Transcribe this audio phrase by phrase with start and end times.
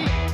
[0.00, 0.27] right?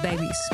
[0.00, 0.50] Babies.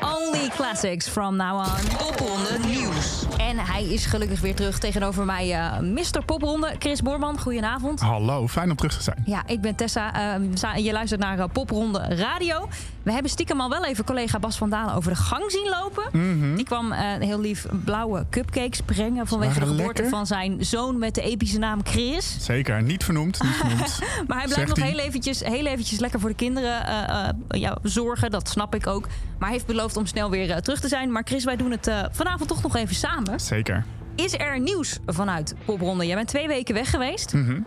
[0.00, 1.96] Only classics from now on.
[1.98, 3.24] Popronde nieuws.
[3.38, 6.24] En hij is gelukkig weer terug tegenover mij, eh Mr.
[6.24, 6.74] Popronde.
[6.78, 8.00] Chris Boorman, goedenavond.
[8.00, 9.22] Hallo, fijn om terug te zijn.
[9.24, 10.34] Ja, ik ben Tessa.
[10.34, 12.68] Ehm, je luistert naar eh, Popronde Radio.
[13.02, 16.04] We hebben stiekem al wel even collega Bas van Dalen over de gang zien lopen.
[16.12, 16.54] Mhm.
[16.54, 20.08] Die kwam eh, heel lief blauwe cupcakes brengen vanwege de geboorte lekker.
[20.08, 22.36] van zijn zoon met de epische naam Chris.
[22.38, 23.98] Zeker, niet vernoemd, niet vernoemd.
[24.28, 27.78] Maar hij blijft nog heel eventjes, heel eventjes lekker voor de kinderen eh, eh, ja,
[27.82, 28.30] zorgen.
[28.30, 29.06] Dat snap ik ook.
[29.38, 31.12] Maar hij heeft beloofd om snel weer terug te zijn.
[31.12, 33.40] Maar Chris, wij doen het vanavond toch nog even samen.
[33.40, 33.84] Zeker.
[34.16, 36.06] Is er nieuws vanuit Popronde?
[36.06, 37.32] Jij bent twee weken weg geweest.
[37.32, 37.60] Mhm.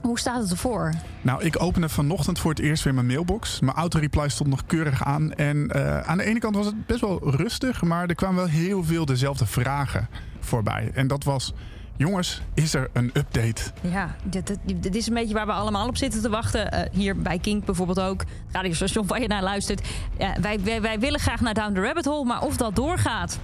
[0.00, 0.94] Hoe staat het ervoor?
[1.22, 3.60] Nou, ik opende vanochtend voor het eerst weer mijn mailbox.
[3.60, 5.32] Mijn autoreply stond nog keurig aan.
[5.32, 8.46] En eh, aan de ene kant was het best wel rustig, maar er kwamen wel
[8.46, 10.08] heel veel dezelfde vragen
[10.40, 10.90] voorbij.
[10.94, 11.52] En dat was,
[11.96, 13.62] jongens, is er een update?
[13.80, 16.72] Ja, dit, dit, dit is een beetje waar we allemaal op zitten te wachten.
[16.72, 18.24] Eh, hier bij Kink bijvoorbeeld ook.
[18.52, 19.88] Radiostation waar je naar luistert.
[20.40, 23.38] Wij, wij willen graag naar Down the Rabbit Hole, maar of dat doorgaat...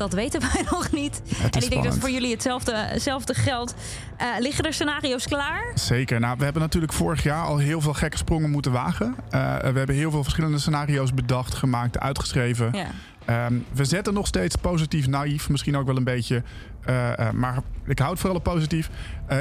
[0.00, 1.22] Dat weten wij nog niet.
[1.50, 3.74] en ik denk dat voor jullie hetzelfde, hetzelfde geldt.
[4.16, 5.72] Eh, liggen er scenario's klaar?
[5.74, 6.20] Zeker.
[6.20, 9.14] Nou, we hebben natuurlijk vorig jaar al heel veel gekke sprongen moeten wagen.
[9.30, 12.70] Eh, we hebben heel veel verschillende scenario's bedacht, gemaakt, uitgeschreven.
[12.72, 12.86] Ja.
[13.24, 16.42] Ehm, we zetten nog steeds positief, naïef, misschien ook wel een beetje.
[16.84, 18.90] eh, maar ik houd vooral positief.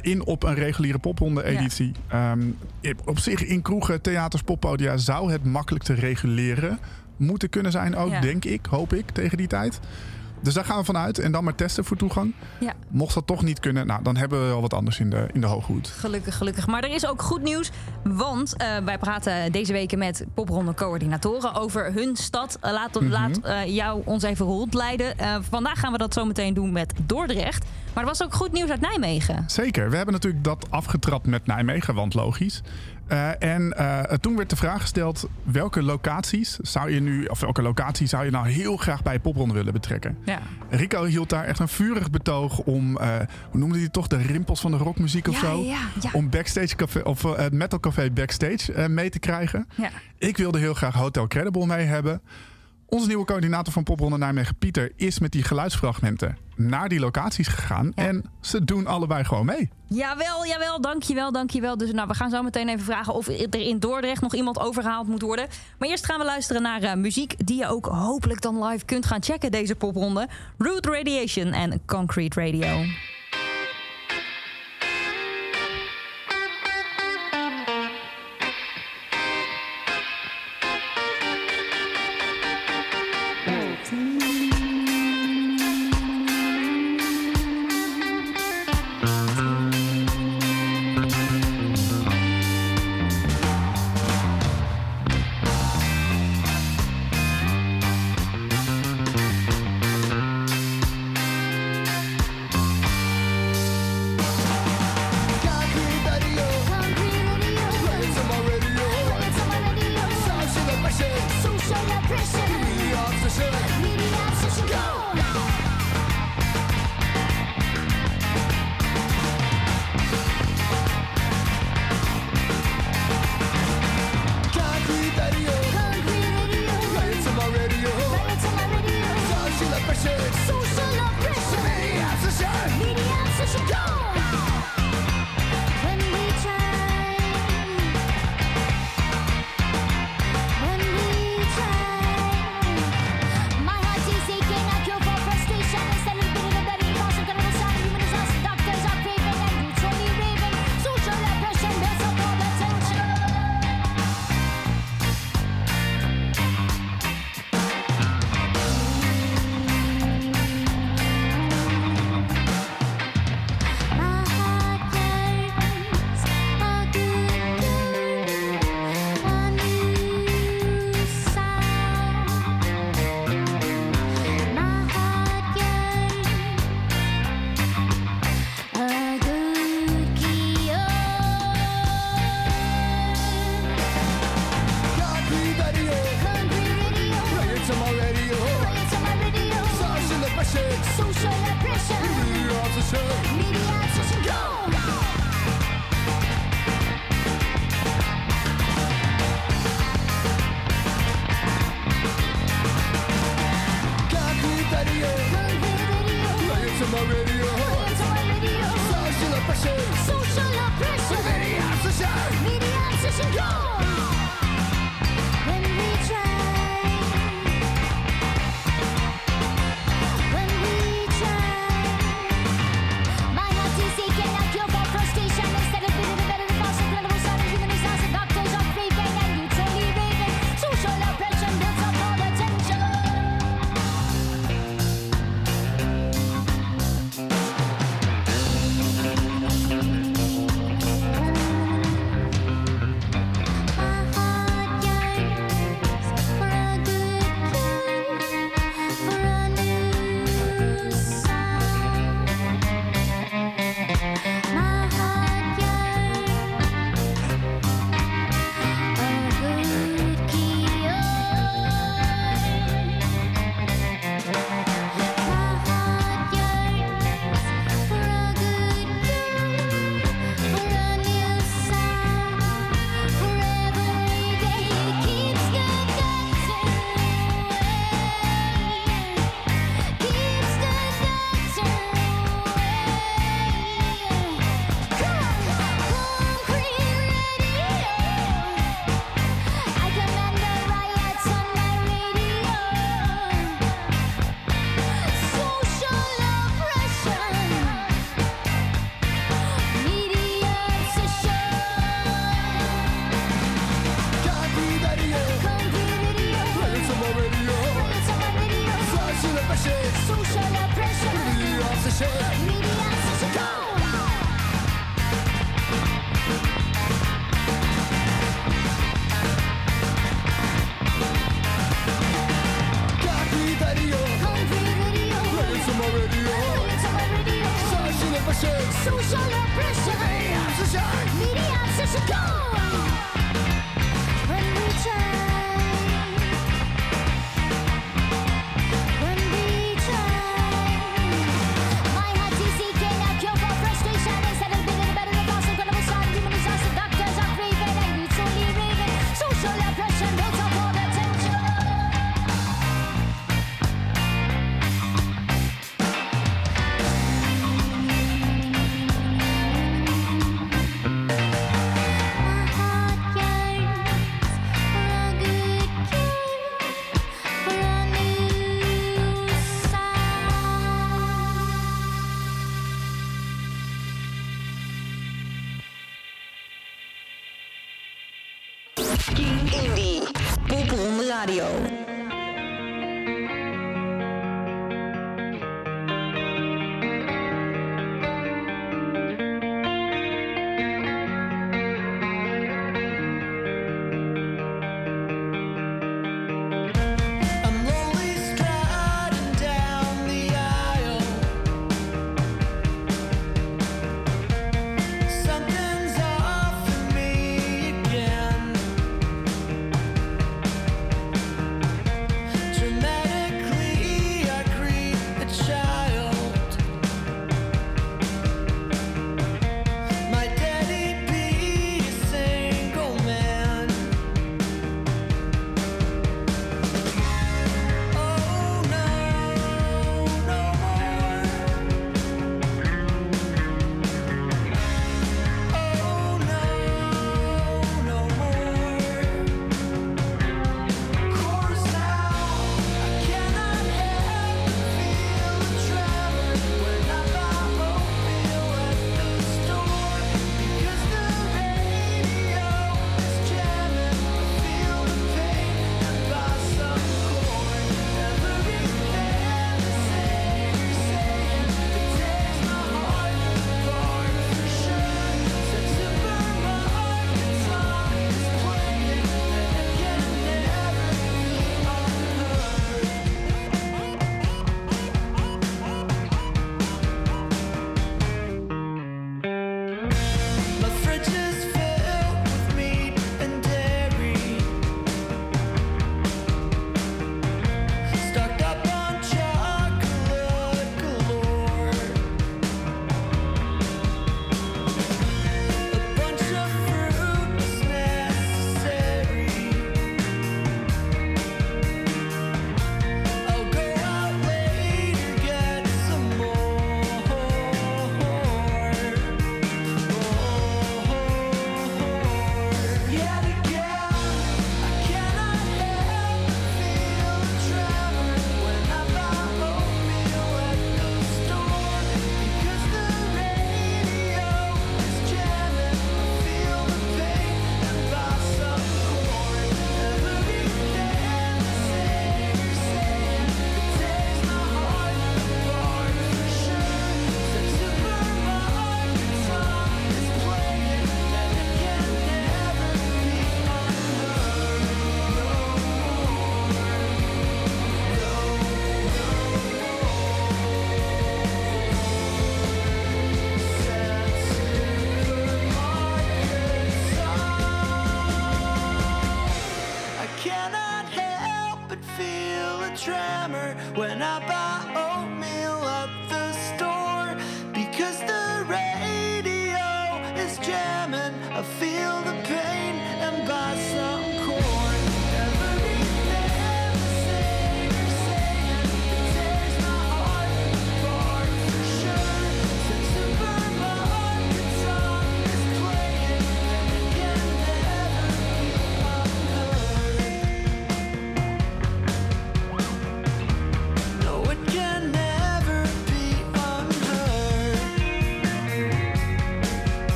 [0.00, 1.92] in op een reguliere popronde-editie.
[2.08, 2.40] Ehm,
[3.04, 6.78] op zich in kroegen, theaters, poppodia zou het makkelijk te reguleren
[7.16, 8.20] moeten kunnen zijn ook, Ja.
[8.20, 9.80] denk ik, hoop ik, tegen die tijd.
[10.40, 11.18] Dus daar gaan we vanuit.
[11.18, 12.34] En dan maar testen voor toegang.
[12.60, 12.72] Ja.
[12.88, 15.40] Mocht dat toch niet kunnen, nou, dan hebben we wel wat anders in de, in
[15.40, 15.88] de hoge hoed.
[15.88, 16.66] Gelukkig, gelukkig.
[16.66, 17.70] Maar er is ook goed nieuws.
[18.02, 22.58] Want eh, wij praten deze weken met popronde coördinatoren over hun stad.
[22.60, 23.10] Eh, laat Mhm.
[23.10, 25.14] laat eh, jou ons even rondleiden.
[25.50, 27.64] Vandaag gaan we dat zo meteen doen met Dordrecht.
[27.94, 29.44] Maar er was ook goed nieuws uit Nijmegen.
[29.46, 29.90] Zeker.
[29.90, 32.62] We hebben natuurlijk dat afgetrapt met Nijmegen, want logisch.
[33.06, 37.62] Eh, en eh, toen werd de vraag gesteld: welke locaties zou je nu, of welke
[37.62, 40.18] locatie zou je nou heel graag bij popronde willen betrekken?
[40.24, 40.38] Ja.
[40.70, 43.08] Rico hield daar echt een vurig betoog om, eh,
[43.50, 45.62] hoe noemde hij het toch, de rimpels van de rockmuziek of Ja, zo?
[45.62, 45.78] ja.
[46.12, 49.68] Om backstage café, of het metal café backstage mee te krijgen.
[49.74, 49.90] Ja.
[50.18, 52.20] Ik wilde heel graag Hotel Credible mee hebben.
[52.88, 57.92] Onze nieuwe coördinator van Popronde Nijmegen, Pieter, is met die geluidsfragmenten naar die locaties gegaan.
[57.94, 58.04] Ja.
[58.04, 59.68] En ze doen allebei gewoon mee.
[59.86, 61.76] Jawel, jawel, dankjewel, dankjewel.
[61.76, 65.08] Dus nou, we gaan zo meteen even vragen of er in Dordrecht nog iemand overgehaald
[65.08, 65.46] moet worden.
[65.78, 69.06] Maar eerst gaan we luisteren naar eh, muziek die je ook hopelijk dan live kunt
[69.06, 70.28] gaan checken deze popronde.
[70.58, 72.84] Root Radiation en Concrete Radio.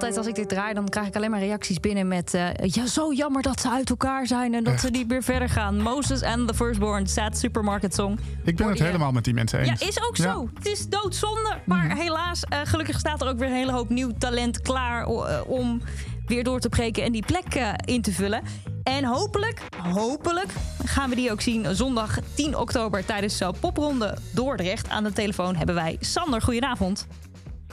[0.00, 2.34] altijd als ik dit draai, dan krijg ik alleen maar reacties binnen met...
[2.34, 5.48] Eh, ja, zo jammer dat ze uit elkaar zijn en dat ze niet meer verder
[5.48, 5.82] gaan.
[5.82, 8.18] Moses and the Firstborn, sad supermarket song.
[8.44, 9.80] Ik ben het helemaal met die mensen eens.
[9.80, 10.48] Ja, is ook zo.
[10.54, 11.58] Het is doodzonde.
[11.64, 11.96] Maar mm.
[11.96, 15.06] helaas, eh, gelukkig staat er ook weer een hele hoop nieuw talent klaar...
[15.06, 15.80] Eh, om
[16.26, 18.42] weer door te breken en die plek in te vullen.
[18.82, 20.52] En hopelijk, hopelijk
[20.84, 24.88] gaan we die ook zien zondag 10 oktober tijdens de popronde Dordrecht.
[24.88, 26.42] Aan de telefoon hebben wij Sander.
[26.42, 27.06] Goedenavond.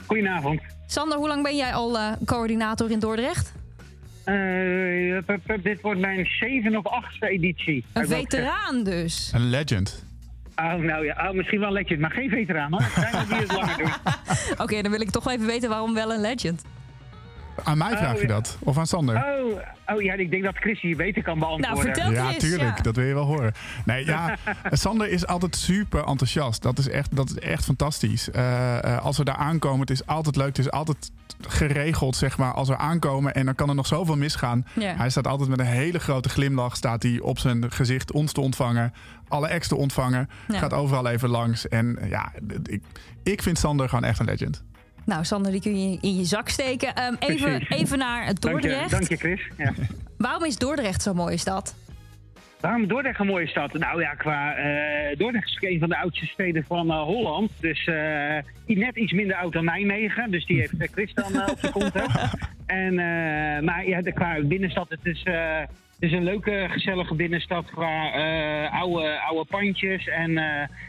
[0.06, 0.77] Goedenavond.
[0.90, 3.52] Sander, hoe lang ben jij al eh, coördinator in Dordrecht?
[4.24, 4.34] Eh,
[5.62, 7.84] dit wordt mijn zevende of achtste editie.
[7.92, 9.30] Een welke- veteraan dus.
[9.34, 10.04] Een legend.
[10.56, 12.82] Oh, nou ja, oh, misschien wel legend, maar geen veteraan hoor.
[12.94, 13.90] Zijn er die het langer doen.
[14.58, 16.62] Oké, dan wil ik toch wel even weten waarom wel een legend.
[17.64, 18.34] Aan mij vraag Oh, je ja.
[18.34, 18.56] dat?
[18.60, 19.16] Of aan Sander?
[19.16, 19.60] Oh,
[19.96, 21.84] oh ja, ik denk dat Chris hier beter kan beantwoorden.
[21.84, 22.76] Nou, vertel Ja, tuurlijk.
[22.76, 22.82] ja.
[22.82, 23.52] Dat wil je wel horen.
[23.84, 24.36] Nee, ja,
[24.70, 26.62] Sander is altijd super enthousiast.
[26.62, 28.30] Dat is echt, dat is echt fantastisch.
[28.30, 30.46] Eh, eh, als we daar aankomen, het is altijd leuk.
[30.46, 31.10] Het is altijd
[31.48, 33.34] geregeld, zeg maar, als we aankomen.
[33.34, 34.66] En dan kan er nog zoveel misgaan.
[34.74, 34.94] Ja.
[34.96, 36.76] Hij staat altijd met een hele grote glimlach.
[36.76, 38.92] Staat hij op zijn gezicht ons te ontvangen.
[39.28, 40.28] Alle ex te ontvangen.
[40.48, 40.58] Ja.
[40.58, 41.68] Gaat overal even langs.
[41.68, 42.32] En ja,
[42.64, 42.82] ik,
[43.22, 44.62] ik vind Sander gewoon echt een legend.
[45.08, 46.94] Nou, Sander, die kun je in je zak steken.
[46.94, 48.90] Ehm, even, even naar Dank je, Dordrecht.
[48.90, 49.40] dank je Chris.
[49.56, 49.72] Ja.
[50.16, 51.76] Waarom is Dordrecht zo'n mooie stad?
[52.60, 53.72] Waarom Dordrecht een mooie stad?
[53.72, 57.50] Nou ja, qua eh, Dordrecht is een van de oudste steden van eh, Holland.
[57.60, 60.30] Dus eh, net iets minder oud dan Nijmegen.
[60.30, 61.92] Dus die heeft Chris dan op zijn kont.
[62.66, 62.94] En,
[63.64, 68.10] maar ja, de, qua binnenstad, het is, het is een leuke, gezellige binnenstad qua
[68.68, 70.40] oude, oude pandjes en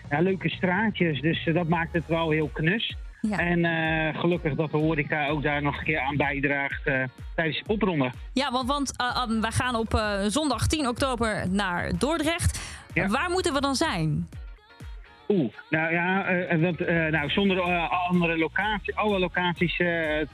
[0.10, 1.22] leuke straatjes.
[1.22, 2.96] Dus dat maakt het wel heel knus.
[3.22, 3.38] Ja.
[3.38, 7.04] En eh, gelukkig dat de horeca ook daar nog een keer aan bijdraagt eh,
[7.36, 8.12] tijdens de popronde.
[8.34, 8.94] Ja, want, want
[9.30, 12.60] um, wij gaan op zondag 10 oktober naar Dordrecht.
[12.94, 13.08] Ja.
[13.08, 14.28] Waar moeten we dan zijn?
[15.28, 19.76] Oeh, nou ja, uh, dat, uh, nou, zonder uh, andere locaties, alle locaties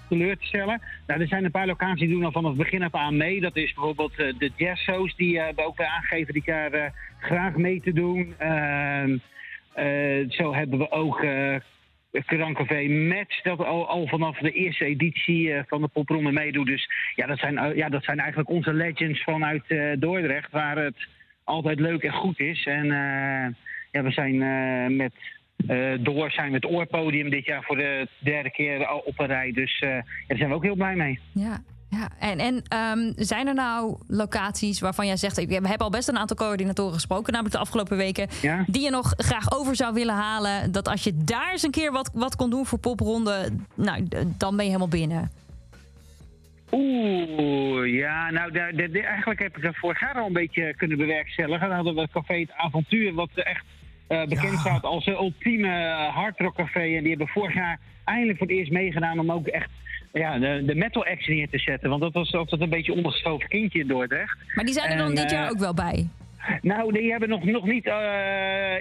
[0.10, 0.82] teleur te stellen.
[1.08, 3.42] Nou, er zijn een paar locaties die doen al vanaf het begin af aan mee.
[3.42, 7.94] Dat is bijvoorbeeld de jazzshows die hebben ook weer aangegeven die daar graag mee te
[7.94, 8.34] doen.
[8.38, 9.18] Ehm,
[10.30, 11.22] zo hebben we ook
[12.26, 16.66] Krancafé Match, dat al, al, vanaf de eerste editie uh, van de popronde meedoet.
[16.66, 20.78] Dus ja dat, zijn, uh, ja, dat zijn eigenlijk onze legends vanuit uh, Dordrecht, waar
[20.78, 21.08] het
[21.44, 22.66] altijd leuk en goed is.
[22.66, 23.46] En uh,
[23.92, 24.38] ja, we zijn
[24.96, 25.14] met
[26.00, 29.52] Door zijn we het Oorpodium dit jaar voor de derde keer op een rij.
[29.52, 31.20] Dus ja, daar zijn we ook heel blij mee.
[31.34, 31.58] Ja.
[31.96, 32.56] Ja, en, en
[32.98, 35.46] um, zijn er nou locaties waarvan jij zegt...
[35.46, 37.32] we hebben al best een aantal coördinatoren gesproken...
[37.32, 38.28] namelijk de afgelopen weken...
[38.42, 38.64] Ja?
[38.68, 40.72] die je nog graag over zou willen halen...
[40.72, 43.50] dat als je daar eens een keer wat, wat kon doen voor popronde...
[43.76, 45.32] nou, dan ben je helemaal binnen.
[46.72, 48.52] Oeh, ja, nou,
[49.02, 51.68] eigenlijk heb ik dat vorig jaar al een beetje kunnen bewerkstelligen.
[51.68, 53.66] Dan hadden we het café Het Avontuur, wat echt
[54.10, 54.58] uh, bekend ja.
[54.58, 55.70] staat als een ultieme
[56.14, 56.80] hardrockcafé.
[56.80, 59.70] En die hebben vorig jaar eindelijk voor het eerst meegedaan om ook echt
[60.20, 61.90] ja, de, de metal act neer te zetten.
[61.90, 64.38] Want dat was altijd een beetje ondergeschoven kindje in Dordrecht.
[64.56, 66.08] Maar die zijn er dan en, dit jaar uh, ook wel bij?
[66.62, 67.86] Nou, die hebben nog, nog niet...
[67.86, 67.94] Uh,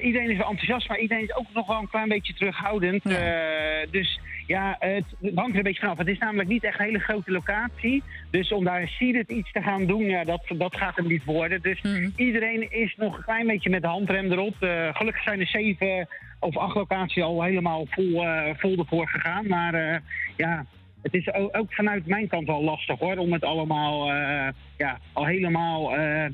[0.03, 3.03] iedereen is wel enthousiast, maar iedereen is ook nog wel een klein beetje terughoudend.
[3.05, 3.83] Ja.
[3.83, 5.99] Uh, dus ja, het, hangt er een beetje vanaf.
[5.99, 8.03] Het is namelijk niet echt een hele grote locatie.
[8.31, 11.63] Dus om daar seated iets te gaan doen, ja, dat, dat gaat hem niet worden.
[11.63, 12.13] Dus mm.
[12.17, 14.55] iedereen is nog een klein beetje met de handrem erop.
[14.61, 16.09] Uh, gelukkig zijn er zeven
[16.41, 18.25] of acht locaties al helemaal vol,
[18.57, 19.47] vol ervoor gegaan.
[19.47, 20.03] Maar
[20.37, 20.67] ja,
[21.05, 24.99] het is ook, ook, vanuit mijn kant wel lastig hoor, om het allemaal uh, ja,
[25.13, 26.25] al helemaal uh,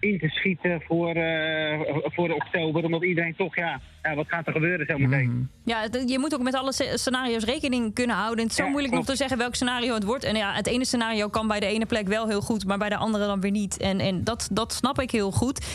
[0.00, 2.84] in te schieten voor, uh, voor oktober.
[2.84, 5.30] Omdat iedereen toch, ja, ja wat gaat er gebeuren zometeen?
[5.30, 5.48] Mm.
[5.64, 8.42] Ja, je moet ook met alle scenario's rekening kunnen houden.
[8.42, 9.06] Het is zo ja, moeilijk klopt.
[9.08, 10.24] nog te zeggen welk scenario het wordt.
[10.24, 12.88] En ja, het ene scenario kan bij de ene plek wel heel goed, maar bij
[12.88, 13.76] de andere dan weer niet.
[13.76, 15.66] En, en dat, dat snap ik heel goed.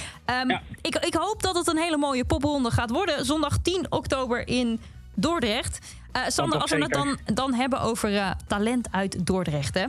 [0.42, 0.62] Um, ja.
[0.82, 3.26] ik, ik hoop dat het een hele mooie popronde gaat worden.
[3.26, 4.80] Zondag 10 oktober in
[5.16, 6.00] Dordrecht.
[6.16, 9.86] Uh, Sander, als we het dan, dan hebben over uh, talent uit Dordrecht, hè?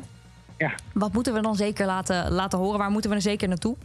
[0.59, 0.75] Ja.
[0.95, 2.79] Wat moeten we dan zeker laten, laten horen?
[2.79, 3.77] Waar moeten we er zeker naartoe?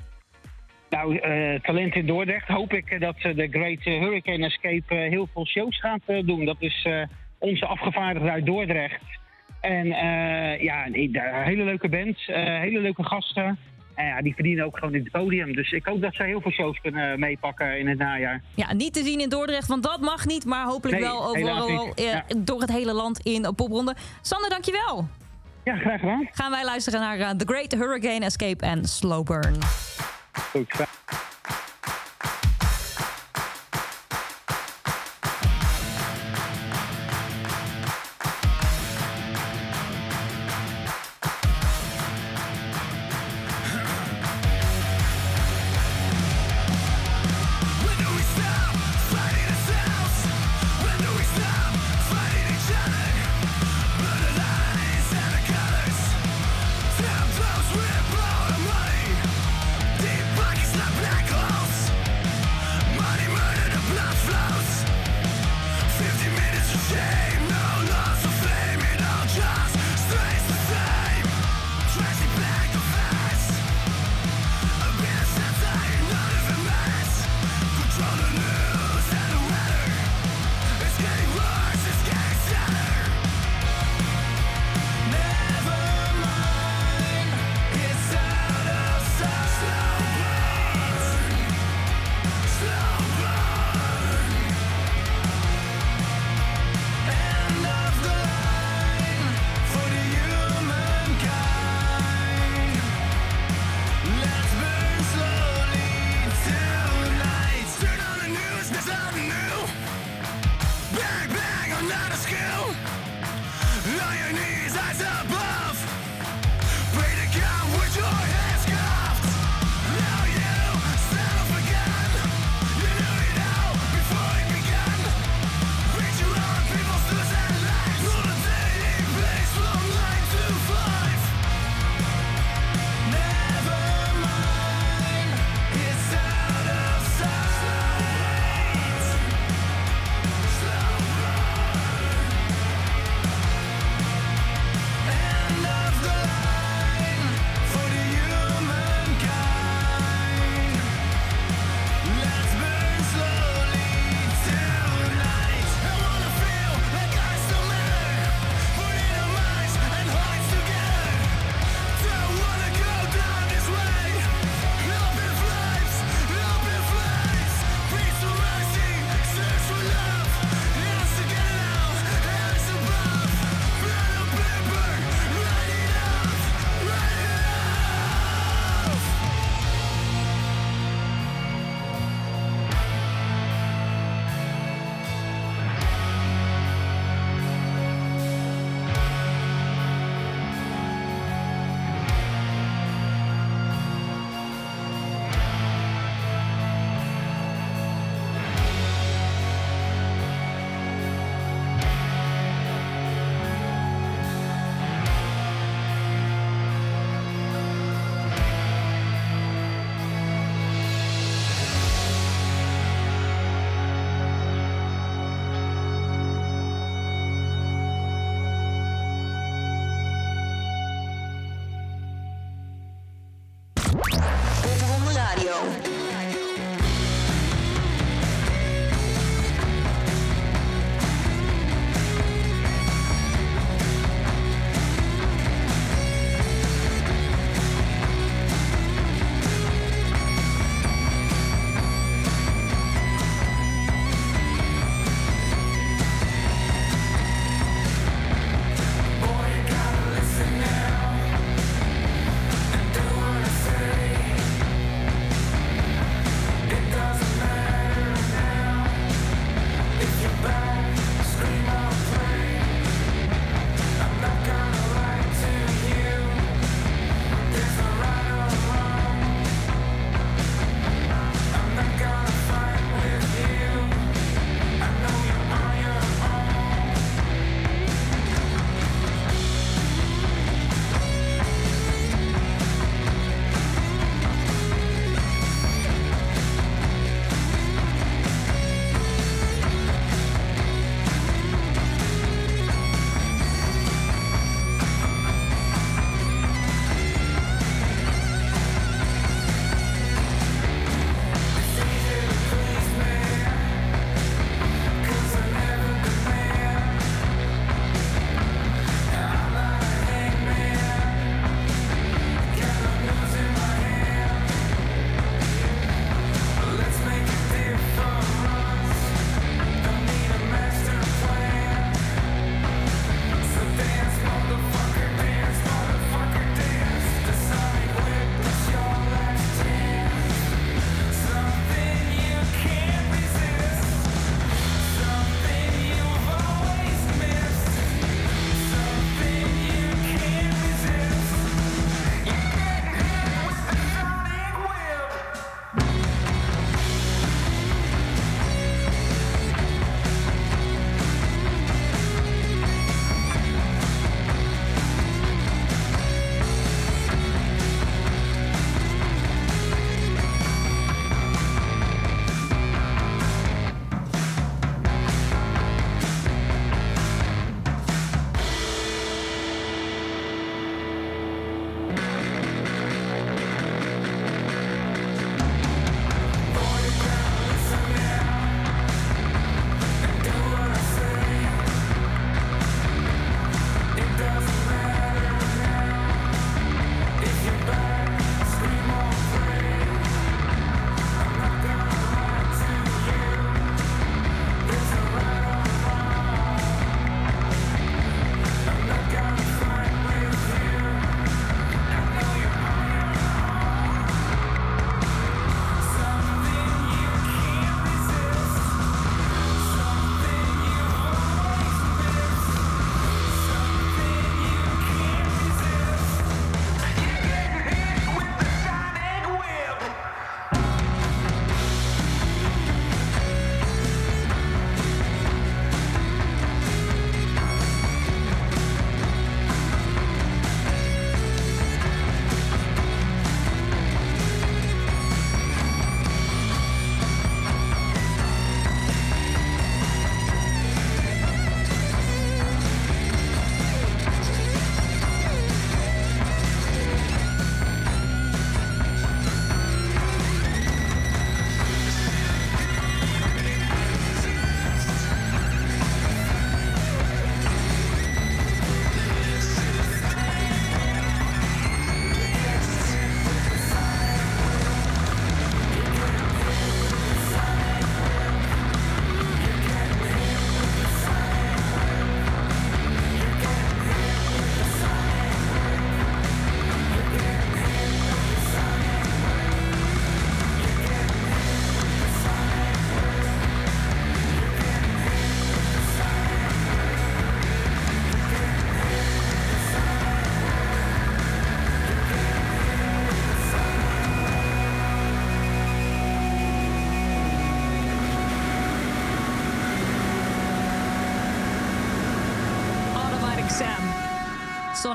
[0.90, 5.80] Nou, uh, talent in Dordrecht hoop ik dat de Great Hurricane Escape heel veel shows
[5.80, 6.46] gaat doen.
[6.46, 6.88] Dat is
[7.38, 9.04] onze afgevaardigde uit Dordrecht.
[9.62, 9.88] En
[10.62, 13.58] ja, een hele leuke band, hele leuke gasten.
[13.98, 15.56] En ja, die verdienen ook gewoon in het podium.
[15.56, 18.42] Dus ik hoop dat zij heel veel shows kunnen meepakken in het najaar.
[18.56, 20.46] Ja, niet te zien in Dordrecht, want dat mag niet.
[20.46, 22.24] Maar hopelijk nee, wel overal eh, ja.
[22.38, 23.96] door het hele land in popronde.
[24.22, 25.08] Sander, dankjewel.
[25.64, 26.28] Ja, graag gedaan.
[26.32, 29.56] Gaan wij luisteren naar uh, The Great Hurricane Escape en Slow Burn.
[30.32, 30.88] Goed,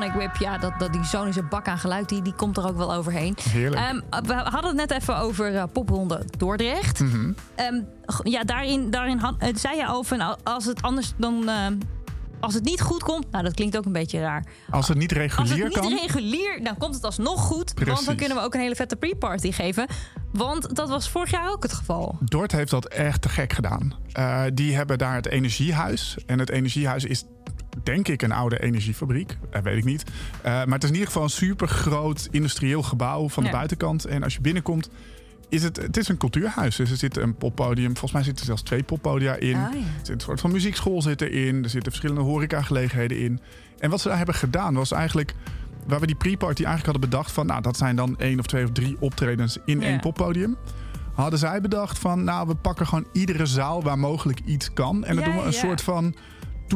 [0.02, 2.76] Sonic Whip, ja, dat, dat, die sonische bak aan geluid, die, die komt er ook
[2.76, 3.36] wel overheen.
[3.50, 3.80] Heerlijk.
[4.10, 7.00] Ehm, we hadden het net even over eh, popronde Dordrecht.
[7.00, 7.32] Mhm.
[7.54, 7.80] Ehm,
[8.22, 11.48] ja, daarin, daarin had, eh, zei je al van al- als het anders dan.
[11.48, 11.74] ehm,
[12.40, 14.44] als het niet goed komt, nou dat klinkt ook een beetje raar.
[14.70, 15.98] Als het niet Als regulier het niet kan.
[15.98, 17.72] regulier, dan komt het alsnog goed.
[17.74, 18.14] Want dan Precies.
[18.14, 19.86] kunnen we ook een hele vette pre-party geven.
[20.32, 22.16] Want dat was vorig jaar ook het geval.
[22.20, 23.94] Dort heeft dat echt te gek gedaan.
[24.12, 26.16] Eh, die hebben daar het energiehuis.
[26.26, 27.24] En het energiehuis is
[27.82, 29.36] denk ik een oude energiefabriek.
[29.50, 30.04] Eh, weet ik niet.
[30.42, 33.54] Eh, maar het is in ieder geval een super groot industrieel gebouw van de Ja.
[33.56, 34.04] buitenkant.
[34.04, 34.88] En als je binnenkomt,
[35.48, 36.76] is het, het is een cultuurhuis.
[36.76, 37.90] Dus er zit een poppodium.
[37.90, 39.54] Volgens mij zitten er zelfs twee poppodia in.
[39.56, 39.78] Ah, ja.
[39.78, 41.62] Er zit een soort van muziekschool zit erin.
[41.64, 43.40] Er zitten verschillende horecagelegenheden in.
[43.78, 45.34] En wat ze daar hebben gedaan was eigenlijk...
[45.86, 47.46] Waar we die pre-party eigenlijk hadden bedacht van...
[47.46, 49.86] Nou, dat zijn dan één of twee of drie optredens in Ja.
[49.86, 50.56] één poppodium.
[51.12, 52.24] Hadden zij bedacht van...
[52.24, 55.04] Nou, we pakken gewoon iedere zaal waar mogelijk iets kan.
[55.04, 55.58] En dan Ja, doen we een ja.
[55.58, 56.14] soort van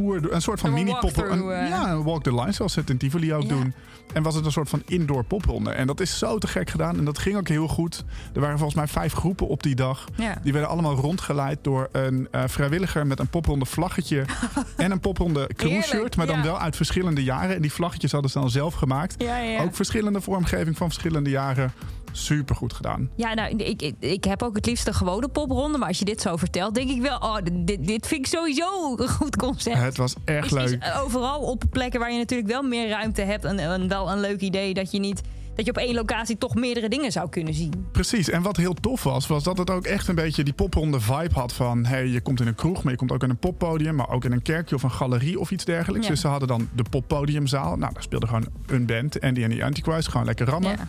[0.01, 1.69] tour, een soort van mini pop walkthrough, een- eh.
[1.69, 3.49] Ja, een walk the line, zoals ze het in Tivoli ook Ja.
[3.49, 3.75] doen.
[4.13, 5.71] En was het een soort van indoor popronde.
[5.71, 6.99] En dat is zo te gek gedaan.
[6.99, 8.05] En dat ging ook heel goed.
[8.35, 10.05] Er waren volgens mij vijf groepen op die dag.
[10.17, 10.35] Ja.
[10.43, 14.25] Die werden allemaal rondgeleid door een eh, vrijwilliger met een popronde vlaggetje
[14.77, 16.43] en een popronde cruise shirt, Heerlijk, maar dan ja.
[16.43, 17.55] wel uit verschillende jaren.
[17.57, 19.17] En die vlaggetjes hadden ze dan zelf gemaakt.
[19.61, 21.73] Ook verschillende vormgeving van verschillende jaren.
[22.17, 23.11] Super goed gedaan.
[23.15, 25.79] Ja, nou, ik, ik, ik heb ook het liefst een gewone popronde.
[25.79, 27.19] Maar als je dit zo vertelt, denk ik wel...
[27.19, 29.77] Oh, dit, dit vind ik sowieso een goed concept.
[29.77, 30.93] Het was echt is, is leuk.
[31.05, 33.45] overal op plekken waar je natuurlijk wel meer ruimte hebt...
[33.45, 35.23] en, en wel een leuk idee dat je niet...
[35.55, 37.87] dat je op één locatie toch meerdere dingen zou kunnen zien.
[37.93, 38.31] Precies.
[38.31, 41.35] En wat heel tof was, was dat het ook echt een beetje die popronde vibe
[41.35, 41.85] had van...
[41.85, 43.95] hey, je komt in een kroeg, maar je komt ook in een poppodium...
[43.95, 46.07] maar ook in een kerkje of een galerie of iets dergelijks.
[46.07, 46.13] Ja.
[46.13, 47.77] Dus ze hadden dan de poppodiumzaal.
[47.77, 50.71] Nou, daar speelde gewoon een band, Andy en the Antichrist, gewoon lekker rammen.
[50.71, 50.87] Ja.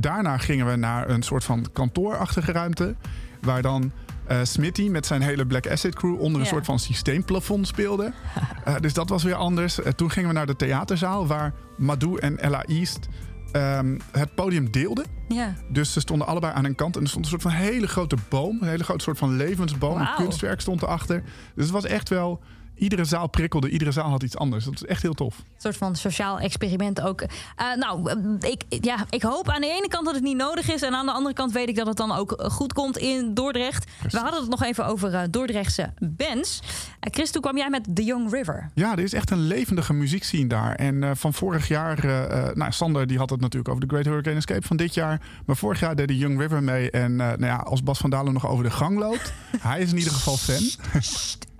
[0.00, 2.94] Daarna gingen we naar een soort van kantoorachtige ruimte...
[3.40, 3.92] waar dan
[4.26, 6.20] eh Smitty met zijn hele Black Acid crew...
[6.20, 6.52] onder een Ja.
[6.52, 8.12] soort van systeemplafond speelde.
[8.64, 9.80] Eh, dus dat was weer anders.
[9.82, 11.26] Eh, toen gingen we naar de theaterzaal...
[11.26, 13.08] waar Madou en Ella East
[13.52, 15.04] ehm, het podium deelden.
[15.28, 15.54] Ja.
[15.68, 18.16] Dus ze stonden allebei aan een kant en er stond een soort van hele grote
[18.28, 18.58] boom.
[18.62, 19.94] Een hele grote soort van levensboom.
[19.98, 20.06] Wauw.
[20.08, 21.22] Een kunstwerk stond erachter.
[21.54, 22.40] Dus het was echt wel...
[22.78, 24.64] Iedere zaal prikkelde, iedere zaal had iets anders.
[24.64, 25.38] Dat is echt heel tof.
[25.38, 27.20] Een soort van sociaal experiment ook.
[27.20, 27.28] Eh,
[27.76, 30.82] nou, eh, ik, ja, ik hoop aan de ene kant dat het niet nodig is.
[30.82, 33.34] En aan de andere kant weet ik dat het dan ook eh, goed komt in
[33.34, 33.90] Dordrecht.
[34.10, 36.62] We hadden het nog even over eh, Dordrechtse bands.
[37.00, 38.70] Chris, toen kwam jij met The Young River.
[38.74, 40.74] Ja, er is echt een levendige muziekscene daar.
[40.74, 42.06] En van vorig jaar...
[42.54, 45.20] nou, Sander die had het natuurlijk over de Great Hurricane Escape van dit jaar.
[45.46, 46.90] Maar vorig jaar deed de Young River mee.
[46.90, 49.32] En nou ja, als Bas van Dalen nog over de gang loopt...
[49.60, 50.62] hij is in ieder geval fan.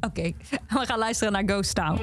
[0.01, 0.23] Oké,
[0.81, 1.99] we gaan luisteren naar Ghost Town.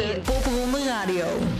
[0.00, 1.57] In Popronde Radio.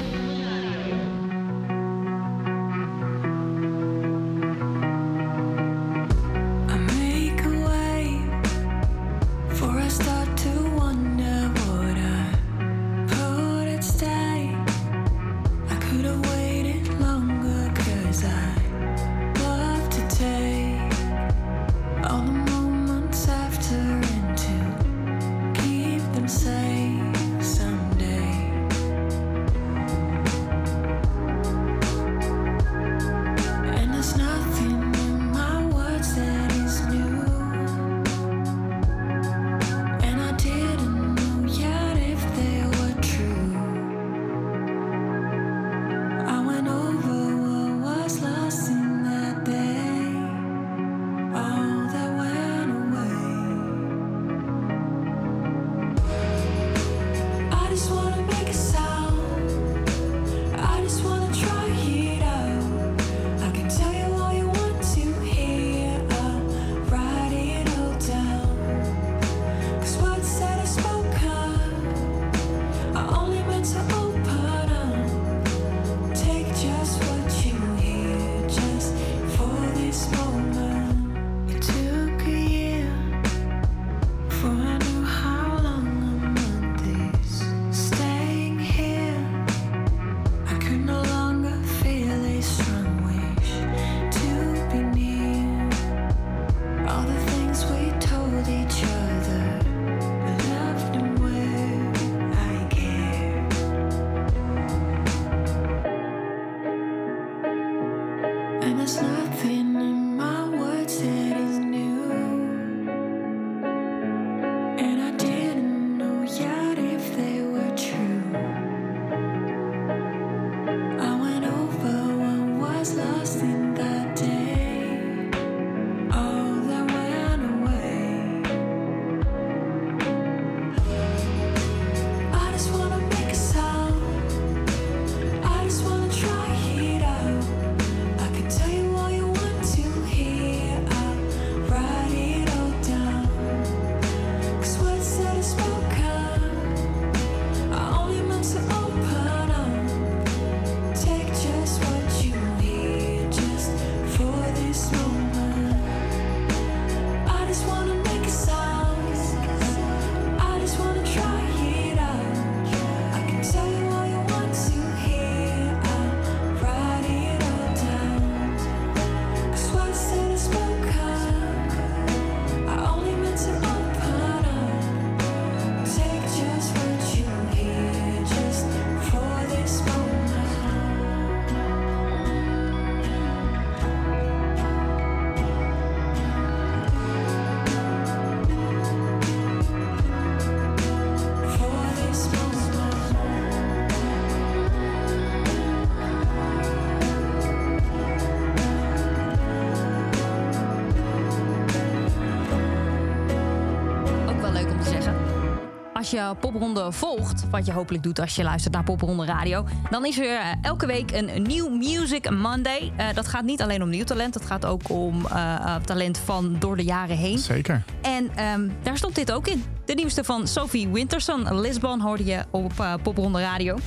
[206.08, 210.06] Als je Popronde volgt, wat je hopelijk doet als je luistert naar Popronde Radio, dan
[210.06, 212.92] is er eh, elke week een nieuw Music Monday.
[212.96, 216.56] Eh, dat gaat niet alleen om nieuw talent, het gaat ook om eh, talent van
[216.58, 217.38] door de jaren heen.
[217.38, 217.82] Zeker.
[218.02, 219.64] En ehm, daar stond dit ook in.
[219.84, 223.78] De nieuwste van Sophie Winterson, Lisbon, hoorde je op Popronde Radio.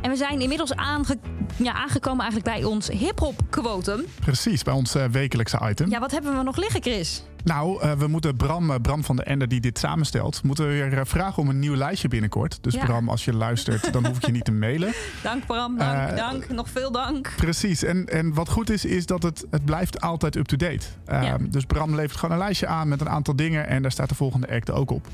[0.00, 1.18] En we zijn inmiddels aange-
[1.56, 4.04] ja, aangekomen eigenlijk bij ons hip-hop quotum.
[4.20, 5.90] Precies, bij ons wekelijkse item.
[5.90, 7.22] Ja, wat hebben we nog liggen, Chris?
[7.46, 10.72] Nou, eh, we moeten Bram, eh, Bram van de Ende, die dit samenstelt, moeten we
[10.72, 12.58] weer eh, vragen om een nieuw lijstje binnenkort.
[12.60, 12.84] Dus Ja.
[12.84, 14.92] Bram, als je luistert, dan hoef ik je niet te mailen.
[15.22, 17.32] Dank Bram, dank, dank, nog veel dank.
[17.36, 17.82] Precies.
[17.82, 20.86] En, en wat goed is, is dat het, het blijft altijd up-to-date.
[21.04, 21.36] Ehm, Ja.
[21.40, 23.66] Dus Bram levert gewoon een lijstje aan met een aantal dingen.
[23.66, 25.06] En daar staat de volgende act ook op.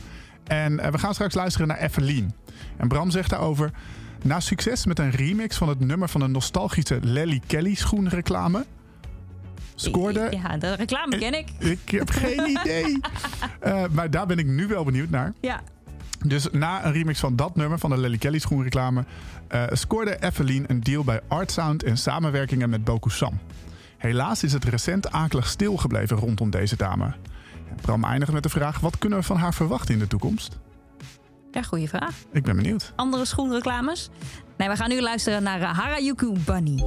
[0.45, 2.33] En we gaan straks luisteren naar Evelien.
[2.77, 3.71] En Bram zegt daarover...
[4.25, 8.65] Na succes met een remix van het nummer van een nostalgische Lelly Kelly schoenreclame...
[9.75, 10.29] scoorde...
[10.43, 11.49] Ja, de reclame ken ik.
[11.59, 13.01] Ik heb geen idee.
[13.61, 15.33] Eh, maar daar ben ik nu wel benieuwd naar.
[15.41, 15.61] Ja,
[16.27, 19.05] Dus na een remix van dat nummer van de Lelly Kelly schoenreclame...
[19.49, 23.39] eh, scoorde Evelien een deal bij Artsound in samenwerkingen met Boku Sam.
[23.99, 27.15] Helaas is het recent akelig stilgebleven rondom deze dame.
[27.81, 30.59] Bram eindigt met de vraag: wat kunnen we van haar verwachten in de toekomst?
[31.53, 32.15] ja goede vraag.
[32.33, 32.93] Ik ben benieuwd.
[32.97, 34.11] Andere schoenreclames?
[34.57, 36.85] Nee, we gaan nu luisteren naar eh, Harajuku Bunny.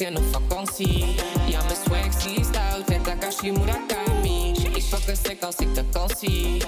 [0.00, 1.04] Stikken op vakantie.
[1.46, 4.52] Ja, mijn swag zie stout en Takashi Murakami.
[4.74, 6.62] Ik pak een sec als ik de kans zie.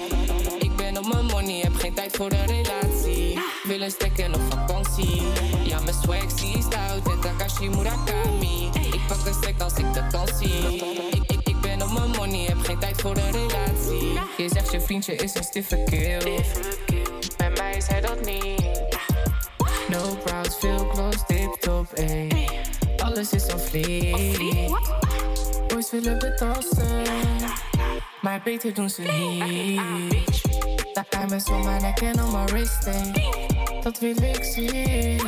[0.59, 3.39] Ik ben op mijn money, heb geen tijd voor een relatie.
[3.63, 5.21] Wil een stikken op vakantie.
[5.63, 8.69] Ja, mijn swag zie stout en Takashi Murakami.
[8.73, 10.75] Ik pak een sec als ik de kans zie.
[11.11, 14.19] Ik, ik, ik ben op mijn money, heb geen tijd voor een relatie.
[14.37, 16.43] Je zegt je vriendje is een stiffe kill.
[17.37, 18.61] Bij mij is hij dat niet.
[19.87, 22.52] No crowds, veel close, tip top, ey.
[23.03, 24.41] Alles is on fleek.
[25.67, 27.03] Boys willen betasten,
[28.21, 30.41] maar beter doen ze niet.
[30.93, 32.89] Daar kan me zo nek en op mijn wrist.
[33.81, 35.21] Dat wil ik zien.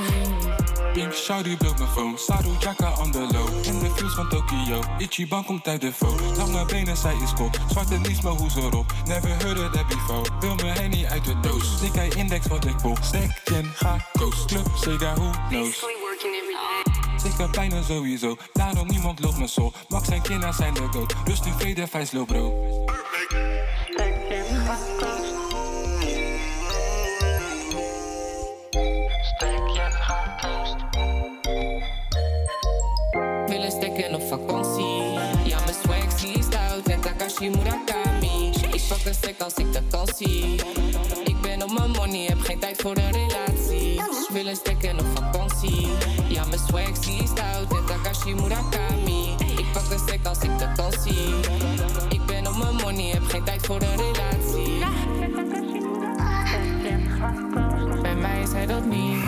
[0.93, 4.84] Pink Shawty bloot mijn phone, Saru Jaka on the low In de fields van Tokyo,
[4.97, 8.59] Ichiban komt uit de foe Lange benen, zij is kop, zwarte niets, maar hoe ze
[8.59, 12.47] erop Never heard of that before, wil me henny uit de doos Stik hij index
[12.47, 15.94] wat ik vol, stek, gen, ga, coast Club, Sega, who knows
[17.26, 21.13] Ik heb bijna sowieso, daarom niemand loopt me zo Max en Kina zijn de goat,
[21.26, 22.53] dus nu vrede, vijs, low bro
[33.47, 35.01] Willen stekken op vakantie.
[35.43, 38.49] Ja, mijn swag zie stout en Takashi Murakami.
[38.71, 40.55] Ik pak een stek als ik de kans zie.
[41.23, 43.54] Ik ben op mijn money, heb geen tijd voor een relatie.
[44.36, 45.88] Willen stekken op vakantie.
[46.27, 49.36] Ja, mijn swag zie stout en Takashi Murakami.
[49.57, 51.33] Ik pak een stek als ik de kans zie.
[52.09, 54.83] Ik ben op mijn money, heb geen tijd voor een relatie.
[58.01, 59.23] Bij mij is hij dat niet.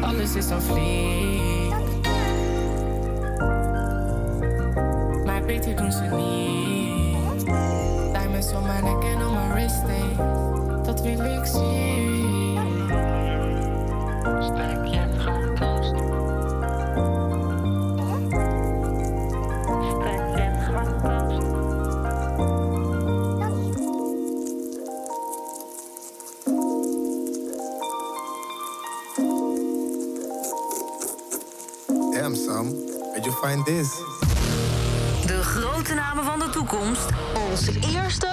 [0.00, 1.72] Alles is on fleek.
[5.24, 6.31] Maar beter doen ze niet.
[36.72, 37.06] Toekomst.
[37.50, 38.26] Onze eerste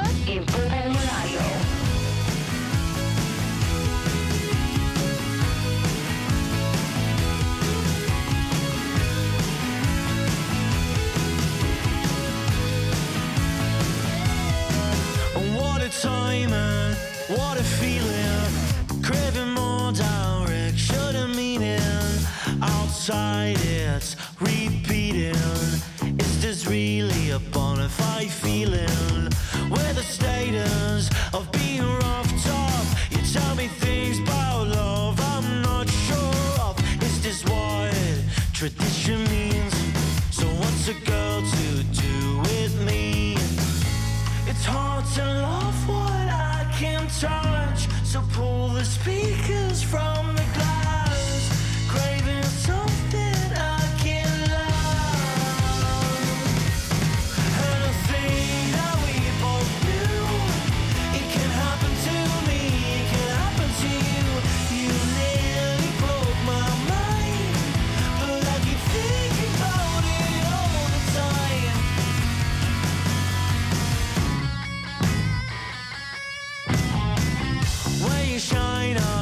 [78.39, 79.18] shine on.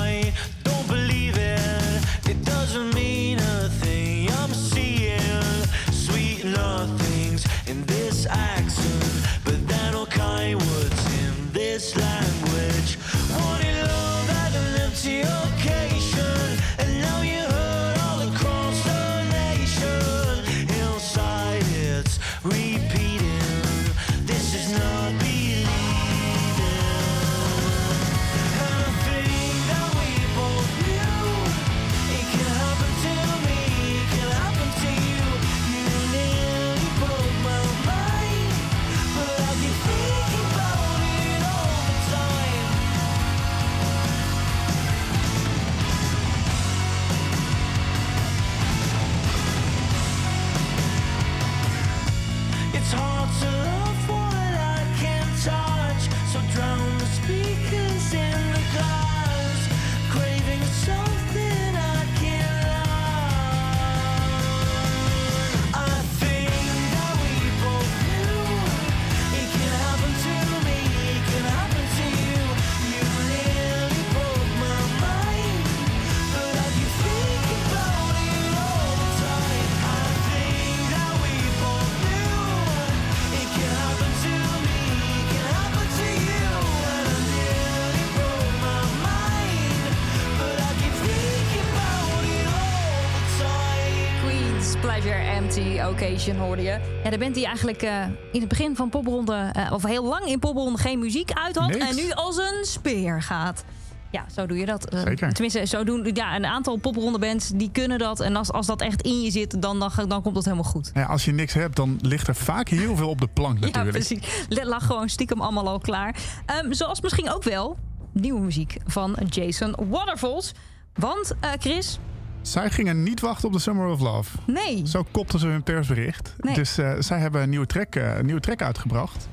[96.36, 97.00] Hoorde je.
[97.04, 100.26] Ja, de band die eigenlijk eh, in het begin van popronde, eh, of heel lang
[100.26, 101.70] in popronde geen muziek uit had.
[101.70, 101.90] Niks.
[101.90, 103.64] En nu als een speer gaat.
[104.12, 104.90] Ja, zo doe je dat.
[104.90, 105.34] Eh, Zeker.
[105.34, 108.20] Tenminste, zo doen ja, een aantal popronde bands die kunnen dat.
[108.20, 110.92] En als, als dat echt in je zit, dan, dan, dan komt dat helemaal goed.
[110.94, 113.66] Ja, als je niks hebt, dan ligt er vaak heel veel op de plank Ja,
[113.66, 113.92] natuurlijk.
[113.92, 114.46] precies.
[114.50, 116.16] Het lag gewoon stiekem allemaal al klaar.
[116.46, 117.78] Ehm, zoals misschien ook wel
[118.12, 120.52] nieuwe muziek van Jason Waterfalls.
[120.94, 122.00] Want, Chris,
[122.42, 124.38] Zij gingen niet wachten op de Summer of Love.
[124.46, 124.88] nee.
[124.88, 126.36] Zo kopten ze hun persbericht.
[126.40, 126.54] Nee.
[126.54, 129.28] Dus eh, zij hebben een nieuwe track, eh, een nieuwe track uitgebracht.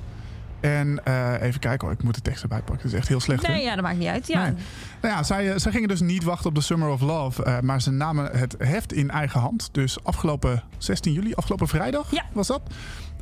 [0.61, 2.77] En eh, even kijken, oh, ik moet de tekst erbij pakken.
[2.77, 3.47] Dat is echt heel slecht.
[3.47, 3.53] hè?
[3.53, 4.27] Nee, ja, dat maakt niet uit.
[4.27, 4.43] Ja.
[4.43, 4.53] Nee.
[5.03, 7.61] Nou ja, zij, zij gingen dus niet wachten op de Summer of Love.
[7.63, 9.69] maar ze namen het heft in eigen hand.
[9.73, 12.23] Dus afgelopen 16 juli, afgelopen vrijdag Ja.
[12.33, 12.63] was dat.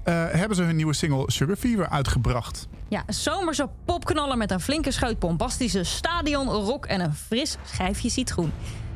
[0.04, 2.68] hebben ze hun nieuwe single Sugar Fever uitgebracht.
[2.88, 8.52] Ja, zomerse popknaller met een flinke scheut bombastische stadion rock en een fris schijfje citroen.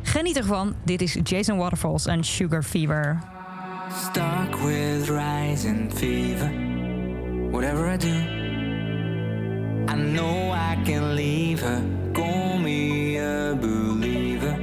[0.07, 0.75] Geniet ervan.
[0.85, 3.19] Dit is Jason Waterfalls en Sugar Fever.
[3.91, 6.51] Stuck with rising fever.
[7.51, 8.15] Whatever I do,
[9.93, 11.83] I know I can leave her.
[12.13, 14.57] Call me a believer.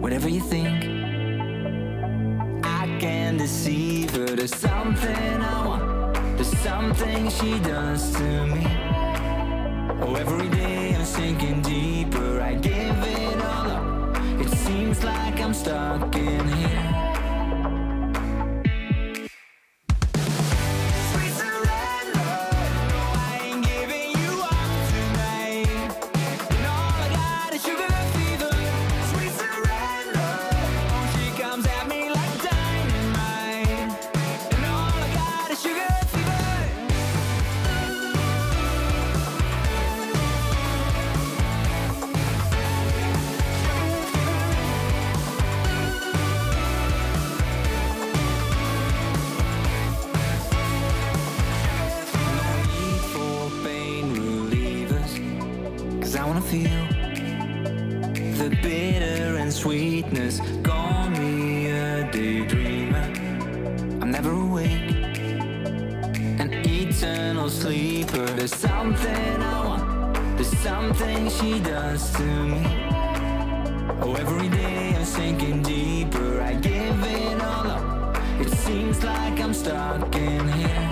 [0.00, 0.84] Whatever you think,
[2.64, 4.36] I can deceive her.
[4.36, 6.14] There's something I want.
[6.36, 8.66] There's something she does to me.
[10.00, 12.40] Oh, every day I'm sinking deeper.
[12.40, 12.85] I up.
[14.96, 17.15] It seems like I'm stuck in here.
[56.46, 56.86] Feel
[58.38, 60.40] the bitter and sweetness.
[60.62, 63.06] Call me a daydreamer.
[64.00, 64.94] I'm never awake,
[66.40, 68.26] an eternal sleeper.
[68.38, 72.62] There's something I want, there's something she does to me.
[74.02, 76.40] Oh, every day I'm sinking deeper.
[76.42, 78.16] I give it all up.
[78.40, 80.85] It seems like I'm stuck in here.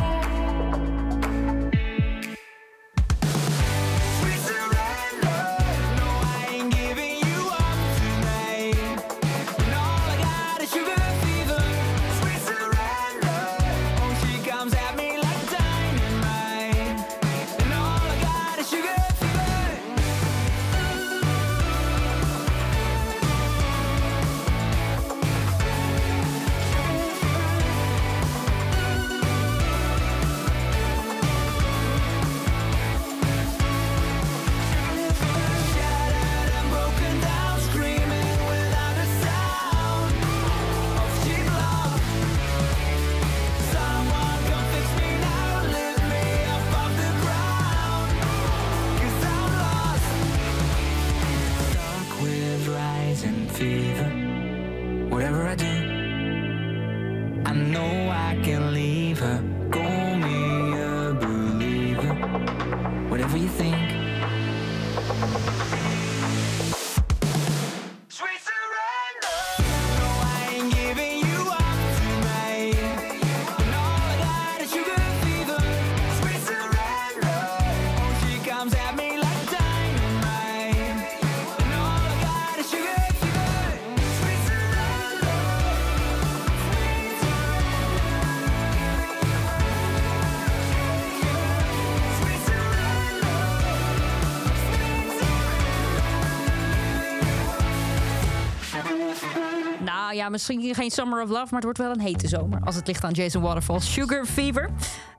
[100.24, 102.60] Ja, misschien geen Summer of Love, maar het wordt wel een hete zomer.
[102.64, 103.92] Als het ligt aan Jason Waterfalls.
[103.92, 104.70] Sugar Fever.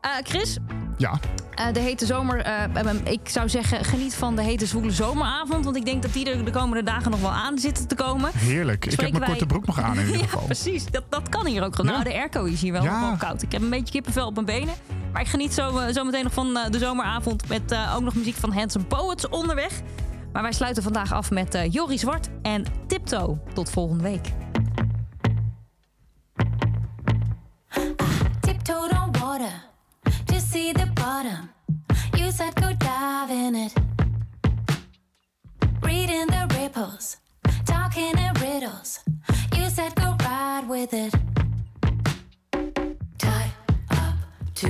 [0.02, 0.58] Eh, Chris,
[0.98, 1.20] Ja,
[1.56, 2.42] eh, de hete zomer.
[2.42, 5.64] eh, eh, ik zou zeggen, geniet van de hete zwoele zomeravond.
[5.66, 8.32] Want ik denk dat die er de komende dagen nog wel aan zitten te komen.
[8.34, 8.86] heerlijk.
[8.86, 10.42] Ik heb mijn korte broek nog aan in ieder Ja, geval.
[10.46, 10.86] precies.
[10.86, 11.78] Dat, dat kan hier ook.
[11.84, 12.04] Nou, Ja.
[12.04, 13.00] de airco is hier wel Ja.
[13.02, 13.42] wel koud.
[13.42, 14.74] Ik heb een beetje kippenvel op mijn benen.
[15.12, 17.48] Maar ik geniet zo, zo meteen nog van de zomeravond.
[17.48, 19.82] Met ook nog muziek van Handsome Poets onderweg.
[20.34, 23.38] Maar wij sluiten vandaag af met Jorie Zwart en Tiptoe.
[23.54, 24.32] Tot volgende week.
[30.56, 31.50] see the bottom.
[32.18, 33.74] You said go dive in it.
[35.84, 37.18] Reading the ripples,
[37.66, 39.00] talking in riddles.
[39.58, 41.14] You said go ride with it.
[43.18, 43.52] Tie
[43.92, 44.18] up
[44.62, 44.70] to